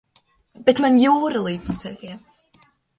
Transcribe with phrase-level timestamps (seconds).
[0.69, 2.29] Bet man jūra līdz ceļiem.